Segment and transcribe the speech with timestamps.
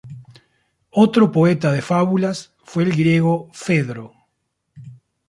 [1.05, 4.13] Otro poeta de fábulas fue el griego Fedro.